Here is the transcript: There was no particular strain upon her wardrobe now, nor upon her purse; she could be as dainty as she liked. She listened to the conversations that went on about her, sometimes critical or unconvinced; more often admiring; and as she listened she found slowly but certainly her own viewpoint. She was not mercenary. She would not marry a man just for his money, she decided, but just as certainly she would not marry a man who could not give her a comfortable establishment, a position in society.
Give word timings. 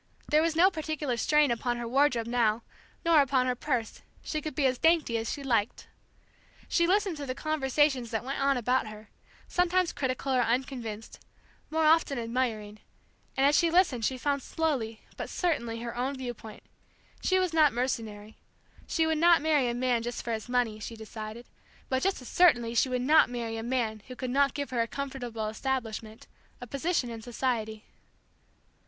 There 0.29 0.41
was 0.41 0.55
no 0.55 0.71
particular 0.71 1.15
strain 1.15 1.51
upon 1.51 1.77
her 1.77 1.87
wardrobe 1.87 2.25
now, 2.25 2.63
nor 3.05 3.21
upon 3.21 3.45
her 3.45 3.53
purse; 3.53 4.01
she 4.23 4.41
could 4.41 4.55
be 4.55 4.65
as 4.65 4.79
dainty 4.79 5.15
as 5.15 5.31
she 5.31 5.43
liked. 5.43 5.85
She 6.67 6.87
listened 6.87 7.17
to 7.17 7.27
the 7.27 7.35
conversations 7.35 8.09
that 8.09 8.23
went 8.23 8.39
on 8.41 8.57
about 8.57 8.87
her, 8.87 9.11
sometimes 9.47 9.93
critical 9.93 10.33
or 10.33 10.41
unconvinced; 10.41 11.19
more 11.69 11.85
often 11.85 12.17
admiring; 12.17 12.79
and 13.37 13.45
as 13.45 13.55
she 13.55 13.69
listened 13.69 14.03
she 14.03 14.17
found 14.17 14.41
slowly 14.41 15.01
but 15.17 15.29
certainly 15.29 15.81
her 15.81 15.95
own 15.95 16.15
viewpoint. 16.17 16.63
She 17.21 17.37
was 17.37 17.53
not 17.53 17.71
mercenary. 17.71 18.37
She 18.87 19.05
would 19.05 19.19
not 19.19 19.39
marry 19.39 19.69
a 19.69 19.75
man 19.75 20.01
just 20.01 20.23
for 20.23 20.33
his 20.33 20.49
money, 20.49 20.79
she 20.79 20.95
decided, 20.95 21.45
but 21.89 22.01
just 22.01 22.19
as 22.23 22.27
certainly 22.27 22.73
she 22.73 22.89
would 22.89 23.03
not 23.03 23.29
marry 23.29 23.55
a 23.55 23.61
man 23.61 24.01
who 24.07 24.15
could 24.15 24.31
not 24.31 24.55
give 24.55 24.71
her 24.71 24.81
a 24.81 24.87
comfortable 24.87 25.47
establishment, 25.47 26.25
a 26.59 26.65
position 26.65 27.11
in 27.11 27.21
society. 27.21 27.83